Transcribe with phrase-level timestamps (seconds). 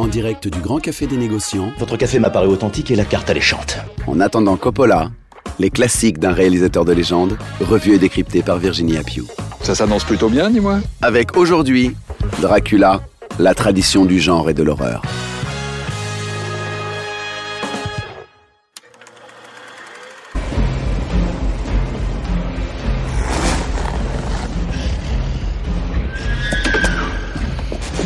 [0.00, 3.28] En direct du Grand Café des Négociants, Votre café m'a paru authentique et la carte
[3.28, 3.76] alléchante.
[4.06, 5.10] en attendant Coppola,
[5.58, 9.26] les classiques d'un réalisateur de légende, revus et décryptés par Virginie Appiou.
[9.60, 10.78] Ça s'annonce plutôt bien, dis-moi.
[11.02, 11.94] Avec aujourd'hui,
[12.40, 13.02] Dracula,
[13.38, 15.02] la tradition du genre et de l'horreur.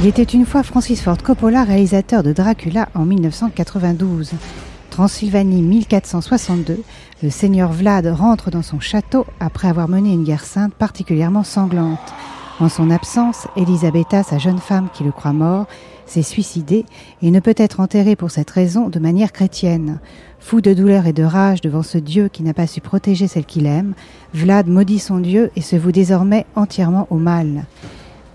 [0.05, 4.33] Il était une fois Francis Ford Coppola, réalisateur de Dracula en 1992.
[4.91, 6.83] Transylvanie 1462,
[7.23, 12.13] le seigneur Vlad rentre dans son château après avoir mené une guerre sainte particulièrement sanglante.
[12.61, 15.65] En son absence, Elisabetta, sa jeune femme qui le croit mort,
[16.05, 16.85] s'est suicidée
[17.23, 20.01] et ne peut être enterrée pour cette raison de manière chrétienne.
[20.39, 23.47] Fou de douleur et de rage devant ce Dieu qui n'a pas su protéger celle
[23.47, 23.95] qu'il aime,
[24.35, 27.65] Vlad maudit son Dieu et se voue désormais entièrement au mal.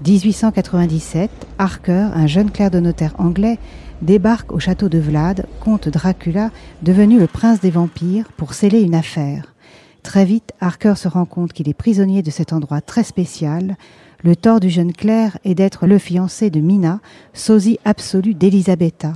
[0.06, 3.60] 1897, Harker, un jeune clerc de notaire anglais,
[4.02, 8.96] débarque au château de Vlad, comte Dracula, devenu le prince des vampires, pour sceller une
[8.96, 9.54] affaire.
[10.02, 13.76] Très vite, Harker se rend compte qu'il est prisonnier de cet endroit très spécial.
[14.24, 17.02] Le tort du jeune clerc est d'être le fiancé de Mina,
[17.34, 19.14] sosie absolue d'Elisabetta.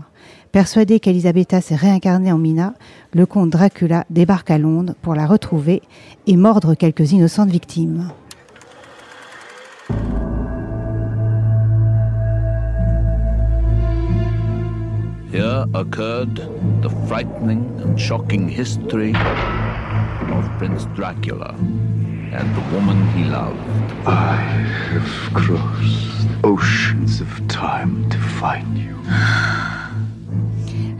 [0.52, 2.74] Persuadé qu'Elisabetta s'est réincarnée en Mina,
[3.14, 5.82] le comte Dracula débarque à Londres pour la retrouver
[6.28, 8.12] et mordre quelques innocentes victimes.
[15.34, 16.36] Here occurred
[16.84, 19.16] the frightening and shocking history
[20.30, 21.56] of Prince Dracula
[22.32, 23.58] and the woman he loved.
[24.06, 24.36] I
[24.92, 28.96] have crossed oceans of time to find you.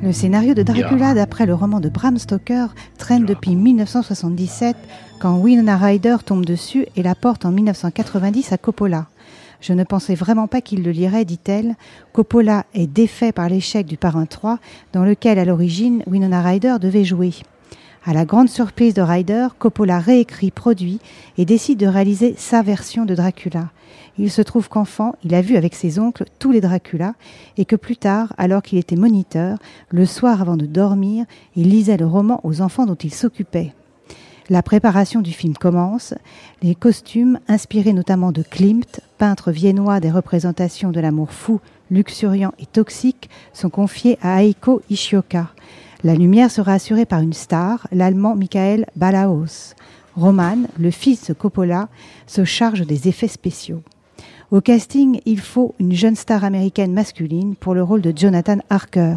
[0.02, 4.76] Le scénario de Dracula, d'après le roman de Bram Stoker, traîne depuis 1977
[5.20, 9.06] quand Winona Ryder tombe dessus et la porte en 1990 à Coppola.
[9.64, 11.76] Je ne pensais vraiment pas qu'il le lirait, dit-elle.
[12.12, 14.60] Coppola est défait par l'échec du Parrain 3,
[14.92, 17.32] dans lequel, à l'origine, Winona Ryder devait jouer.
[18.06, 21.00] À la grande surprise de Ryder, Coppola réécrit, produit
[21.38, 23.70] et décide de réaliser sa version de Dracula.
[24.18, 27.14] Il se trouve qu'enfant, il a vu avec ses oncles tous les Dracula
[27.56, 29.60] et que plus tard, alors qu'il était moniteur,
[29.92, 31.26] le soir avant de dormir,
[31.56, 33.72] il lisait le roman aux enfants dont il s'occupait.
[34.50, 36.14] La préparation du film commence.
[36.62, 42.66] Les costumes, inspirés notamment de Klimt, peintre viennois des représentations de l'amour fou, luxuriant et
[42.66, 45.48] toxique, sont confiés à Aiko Ishioka.
[46.04, 49.76] La lumière sera assurée par une star, l'allemand Michael Balaos.
[50.18, 51.88] Roman, le fils de Coppola,
[52.28, 53.82] se charge des effets spéciaux.
[54.52, 59.16] Au casting, il faut une jeune star américaine masculine pour le rôle de Jonathan Harker.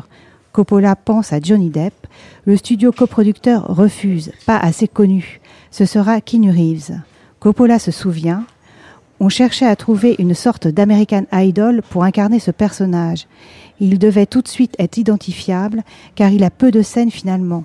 [0.53, 2.07] Coppola pense à Johnny Depp.
[2.45, 5.41] Le studio coproducteur refuse, pas assez connu.
[5.73, 6.97] Ce sera Keanu Reeves.
[7.41, 8.45] Coppola se souvient.
[9.19, 13.27] On cherchait à trouver une sorte d'American Idol pour incarner ce personnage.
[13.81, 15.83] Il devait tout de suite être identifiable
[16.15, 17.65] car il a peu de scènes finalement.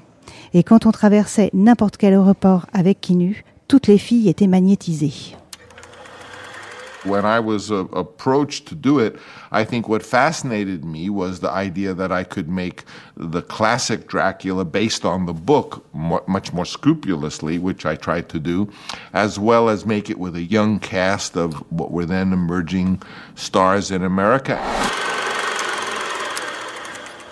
[0.53, 5.35] Et quand on traversait n'importe quel aéroport avec Keanu, toutes les filles étaient magnétisées.
[7.03, 9.17] When I was uh, approached to do it,
[9.51, 12.83] I think what fascinated me was the idea that I could make
[13.17, 15.83] the classic Dracula based on the book
[16.27, 18.69] much more scrupulously, which I tried to do,
[19.13, 23.01] as well as make it with a young cast of what were then emerging
[23.35, 24.59] stars in America.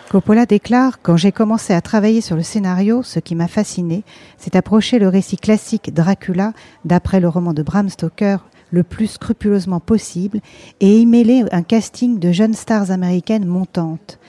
[0.09, 4.03] Coppola déclare Quand j'ai commencé à travailler sur le scénario, ce qui m'a fasciné,
[4.39, 6.53] c'est approcher le récit classique Dracula,
[6.83, 8.39] d'après le roman de Bram Stoker,
[8.71, 10.39] le plus scrupuleusement possible,
[10.79, 14.19] et y mêler un casting de jeunes stars américaines montantes.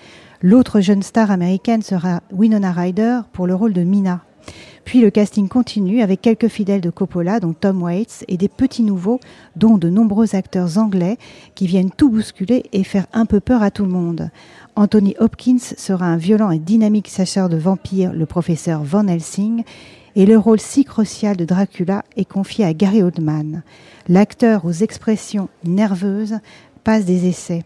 [0.42, 4.22] L'autre jeune star américaine sera Winona Ryder pour le rôle de Mina.
[4.84, 8.82] Puis le casting continue avec quelques fidèles de Coppola, dont Tom Waits, et des petits
[8.82, 9.20] nouveaux,
[9.54, 11.18] dont de nombreux acteurs anglais,
[11.54, 14.30] qui viennent tout bousculer et faire un peu peur à tout le monde.
[14.76, 19.62] Anthony Hopkins sera un violent et dynamique chasseur de vampires, le professeur Van Helsing,
[20.16, 23.62] et le rôle si crucial de Dracula est confié à Gary Oldman.
[24.08, 26.38] L'acteur aux expressions nerveuses
[26.84, 27.64] passe des essais.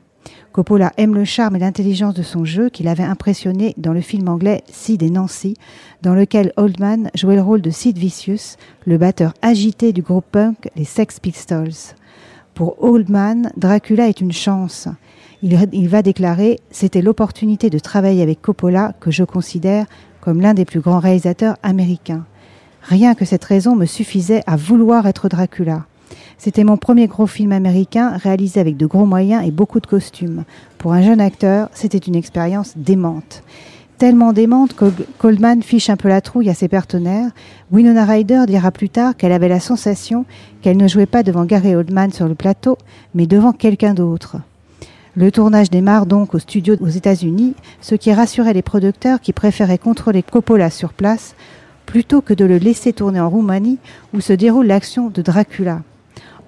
[0.53, 4.29] Coppola aime le charme et l'intelligence de son jeu qu'il avait impressionné dans le film
[4.29, 5.55] anglais Sid et Nancy,
[6.03, 8.57] dans lequel Oldman jouait le rôle de Sid Vicious,
[8.87, 11.97] le batteur agité du groupe punk les Sex Pistols.
[12.55, 14.89] Pour Oldman, Dracula est une chance.
[15.43, 19.87] Il, il va déclarer C'était l'opportunité de travailler avec Coppola que je considère
[20.21, 22.25] comme l'un des plus grands réalisateurs américains.
[22.87, 25.85] Rien que cette raison me suffisait à vouloir être Dracula.
[26.37, 30.45] C'était mon premier gros film américain réalisé avec de gros moyens et beaucoup de costumes.
[30.77, 33.43] Pour un jeune acteur, c'était une expérience démente.
[33.97, 37.31] Tellement démente que Coldman fiche un peu la trouille à ses partenaires.
[37.73, 40.27] Winona Ryder dira plus tard qu'elle avait la sensation
[40.61, 42.77] qu'elle ne jouait pas devant Gary Oldman sur le plateau,
[43.15, 44.37] mais devant quelqu'un d'autre.
[45.17, 49.79] Le tournage démarre donc au studio aux États-Unis, ce qui rassurait les producteurs qui préféraient
[49.79, 51.35] contrôler Coppola sur place
[51.95, 53.79] plutôt que de le laisser tourner en Roumanie
[54.13, 55.83] où se déroule l'action de Dracula.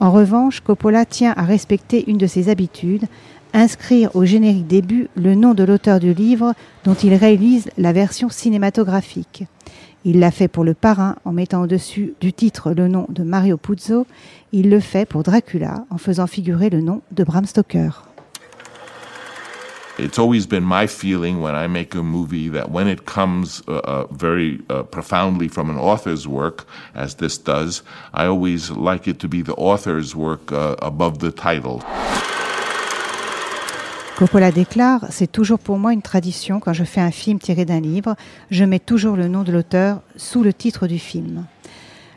[0.01, 3.05] En revanche, Coppola tient à respecter une de ses habitudes,
[3.53, 8.29] inscrire au générique début le nom de l'auteur du livre dont il réalise la version
[8.29, 9.45] cinématographique.
[10.05, 13.57] Il l'a fait pour le parrain en mettant au-dessus du titre le nom de Mario
[13.57, 14.05] Puzo.
[14.51, 18.16] Il le fait pour Dracula en faisant figurer le nom de Bram Stoker.
[19.99, 23.79] It's always been my feeling when I make a movie that when it comes uh,
[23.79, 27.83] uh, very uh, profoundly from an author's work, as this does,
[28.13, 31.83] I always like it to be the author's work uh, above the title.
[34.19, 37.81] Coppola déclare C'est toujours pour moi une tradition quand je fais un film tiré d'un
[37.81, 38.17] livre,
[38.51, 41.47] je mets toujours le nom de l'auteur sous le titre du film.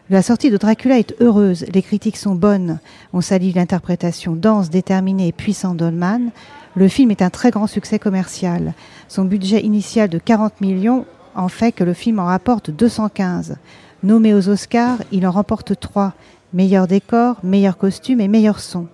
[0.10, 2.80] La sortie de Dracula est heureuse, les critiques sont bonnes,
[3.14, 6.32] on salue l'interprétation dense, déterminée et puissante d'Oldman.
[6.80, 8.74] Le film est un très grand succès commercial.
[9.10, 11.06] Son budget initial de 40 millions
[11.36, 13.58] en fait que le film en rapporte 215.
[14.02, 16.14] Nommé aux Oscars, il en remporte 3.
[16.54, 18.88] Meilleur décor, meilleur costume et meilleur son.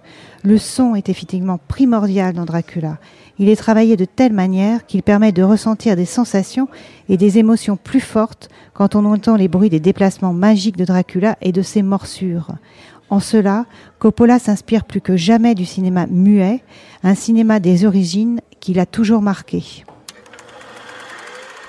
[0.43, 2.97] Le son est effectivement primordial dans Dracula.
[3.37, 6.67] Il est travaillé de telle manière qu'il permet de ressentir des sensations
[7.07, 11.37] et des émotions plus fortes quand on entend les bruits des déplacements magiques de Dracula
[11.41, 12.47] et de ses morsures.
[13.09, 13.65] En cela,
[13.99, 16.63] Coppola s'inspire plus que jamais du cinéma muet,
[17.03, 19.85] un cinéma des origines qui l'a toujours marqué.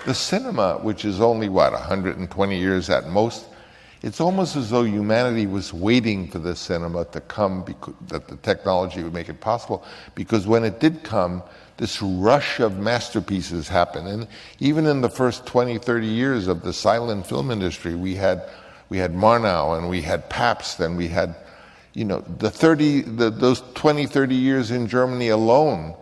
[0.06, 3.48] The cinema, which is only what 120 years at most,
[4.02, 8.36] it's almost as though humanity was waiting for the cinema to come, because, that the
[8.36, 9.82] technology would make it possible.
[10.14, 11.42] Because when it did come,
[11.76, 14.26] this rush of masterpieces happened, and
[14.60, 18.48] even in the first 20, 30 years of the silent film industry, we had
[18.88, 21.34] we had Marnow and we had Pabst and we had,
[21.94, 25.94] you know, the 30, the, those 20, 30 years in Germany alone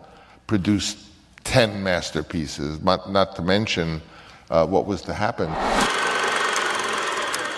[0.47, 0.97] produced
[1.45, 4.01] 10 masterpieces, not, not to mention
[4.49, 5.49] uh, what was to happen.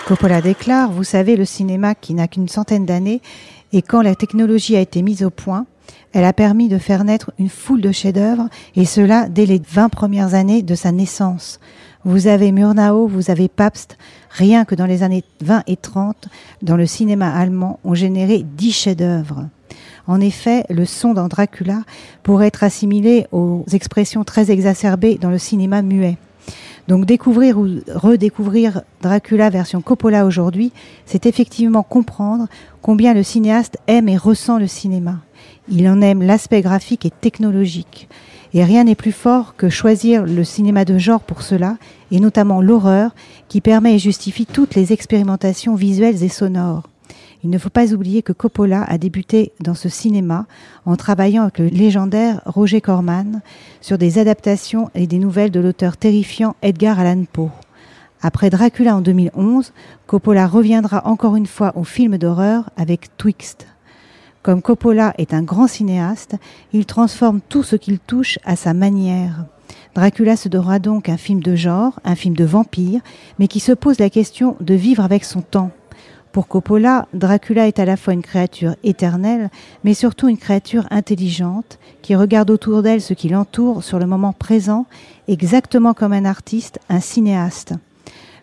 [0.08, 3.22] Coppola déclare, vous savez, le cinéma qui n'a qu'une centaine d'années,
[3.74, 5.66] et quand la technologie a été mise au point,
[6.14, 8.48] elle a permis de faire naître une foule de chefs-d'œuvre,
[8.78, 11.60] et cela dès les 20 premières années de sa naissance.
[12.06, 13.98] Vous avez Murnau, vous avez Pabst,
[14.30, 16.28] rien que dans les années 20 et 30,
[16.62, 19.48] dans le cinéma allemand, ont généré 10 chefs-d'œuvre.
[20.08, 21.84] En effet, le son dans Dracula
[22.24, 26.18] pourrait être assimilé aux expressions très exacerbées dans le cinéma muet.
[26.88, 30.72] Donc découvrir ou redécouvrir Dracula version Coppola aujourd'hui,
[31.06, 32.48] c'est effectivement comprendre
[32.82, 35.20] combien le cinéaste aime et ressent le cinéma.
[35.68, 38.08] Il en aime l'aspect graphique et technologique.
[38.54, 41.78] Et rien n'est plus fort que choisir le cinéma de genre pour cela,
[42.12, 43.12] et notamment l'horreur,
[43.50, 46.84] qui permet et justifie toutes les expérimentations visuelles et sonores.
[47.44, 50.48] Il ne faut pas oublier que Coppola a débuté dans ce cinéma
[50.86, 53.42] en travaillant avec le légendaire Roger Corman
[53.80, 57.52] sur des adaptations et des nouvelles de l'auteur terrifiant Edgar Allan Poe.
[58.22, 59.72] Après Dracula en 2011,
[60.08, 63.68] Coppola reviendra encore une fois au film d'horreur avec Twixt.
[64.48, 66.38] Comme Coppola est un grand cinéaste,
[66.72, 69.44] il transforme tout ce qu'il touche à sa manière.
[69.94, 73.02] Dracula se donnera donc un film de genre, un film de vampire,
[73.40, 75.72] mais qui se pose la question de vivre avec son temps.
[76.32, 79.50] Pour Coppola, Dracula est à la fois une créature éternelle,
[79.84, 84.32] mais surtout une créature intelligente, qui regarde autour d'elle ce qui l'entoure sur le moment
[84.32, 84.86] présent,
[85.28, 87.74] exactement comme un artiste, un cinéaste.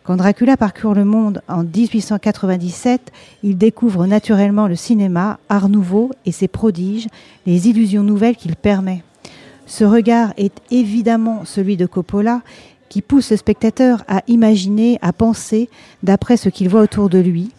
[0.05, 3.11] Quand Dracula parcourt le monde en 1897,
[3.43, 7.09] il découvre naturellement le cinéma, art nouveau et ses prodiges,
[7.47, 9.03] les illusions nouvelles qu'il permet.
[9.65, 12.43] Ce regard est évidemment celui de Coppola,
[12.91, 15.71] qui pousse le spectateur à imaginer, à penser
[16.03, 17.51] d'après ce qu'il voit autour de lui.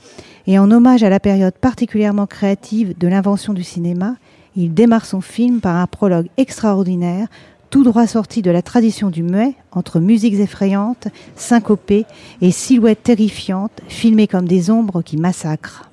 [0.45, 4.17] Et en hommage à la période particulièrement créative de l'invention du cinéma,
[4.55, 7.27] il démarre son film par un prologue extraordinaire
[7.69, 12.05] tout droit sorti de la tradition du muet, entre musiques effrayantes, syncopées
[12.41, 15.89] et silhouettes terrifiantes, filmées comme des ombres qui massacrent.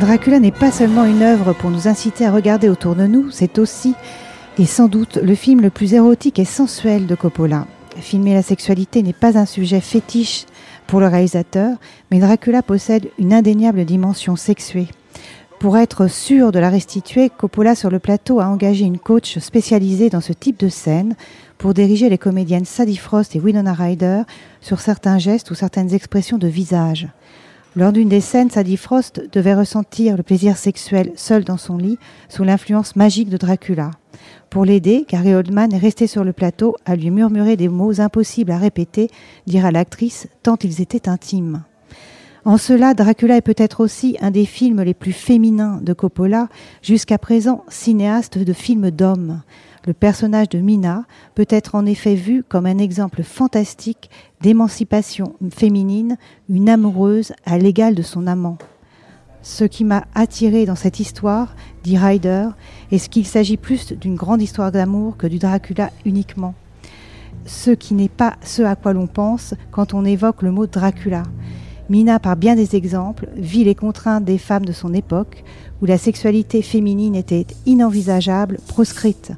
[0.00, 3.58] Dracula n'est pas seulement une œuvre pour nous inciter à regarder autour de nous, c'est
[3.58, 3.94] aussi
[4.60, 7.66] et sans doute le film le plus érotique et sensuel de Coppola.
[7.96, 10.44] Filmer la sexualité n'est pas un sujet fétiche
[10.86, 11.78] pour le réalisateur,
[12.10, 14.88] mais Dracula possède une indéniable dimension sexuée.
[15.60, 20.10] Pour être sûr de la restituer, Coppola sur le plateau a engagé une coach spécialisée
[20.10, 21.14] dans ce type de scène
[21.56, 24.22] pour diriger les comédiennes Sadie Frost et Winona Ryder
[24.60, 27.08] sur certains gestes ou certaines expressions de visage.
[27.76, 31.98] Lors d'une des scènes, Sadie Frost devait ressentir le plaisir sexuel seul dans son lit
[32.28, 33.92] sous l'influence magique de Dracula.
[34.50, 38.50] Pour l'aider, Gary Oldman est resté sur le plateau à lui murmurer des mots impossibles
[38.50, 39.08] à répéter,
[39.46, 41.62] dire à l'actrice tant ils étaient intimes.
[42.44, 46.48] En cela, Dracula est peut-être aussi un des films les plus féminins de Coppola,
[46.82, 49.42] jusqu'à présent cinéaste de films d'hommes.
[49.86, 54.10] Le personnage de Mina peut être en effet vu comme un exemple fantastique
[54.42, 56.18] d'émancipation féminine,
[56.50, 58.58] une amoureuse à l'égal de son amant.
[59.42, 62.48] Ce qui m'a attiré dans cette histoire, dit Ryder,
[62.92, 66.54] est ce qu'il s'agit plus d'une grande histoire d'amour que du Dracula uniquement?
[67.46, 71.22] Ce qui n'est pas ce à quoi l'on pense quand on évoque le mot Dracula.
[71.88, 75.42] Mina, par bien des exemples, vit les contraintes des femmes de son époque,
[75.80, 79.32] où la sexualité féminine était inenvisageable, proscrite.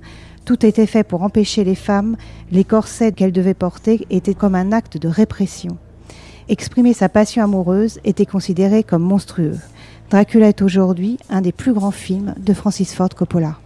[0.45, 2.17] Tout était fait pour empêcher les femmes,
[2.51, 5.79] les corsets qu'elles devaient porter étaient comme un acte de répression.
[6.49, 9.59] Exprimer sa passion amoureuse était considéré comme monstrueux.
[10.11, 13.62] Dracula est aujourd'hui un des plus grands films de Francis Ford Coppola.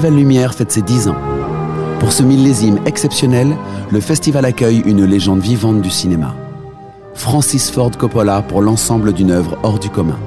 [0.00, 1.16] Festival Lumière fête ses 10 ans.
[1.98, 3.54] Pour ce millésime exceptionnel,
[3.90, 6.34] le festival accueille une légende vivante du cinéma.
[7.12, 10.18] Francis Ford Coppola pour l'ensemble d'une œuvre hors du commun.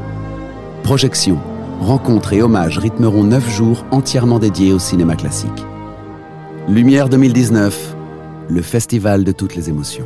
[0.84, 1.40] Projection,
[1.82, 5.66] rencontres et hommages rythmeront 9 jours entièrement dédiés au cinéma classique.
[6.68, 7.96] Lumière 2019,
[8.50, 10.06] le festival de toutes les émotions.